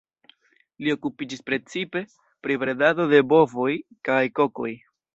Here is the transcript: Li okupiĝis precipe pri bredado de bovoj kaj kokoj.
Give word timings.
Li 0.85 0.93
okupiĝis 0.95 1.43
precipe 1.51 2.03
pri 2.47 2.59
bredado 2.65 3.09
de 3.15 3.23
bovoj 3.37 3.71
kaj 4.11 4.21
kokoj. 4.43 4.79